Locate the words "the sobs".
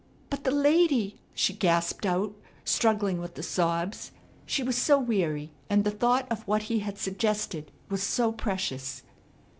3.35-4.11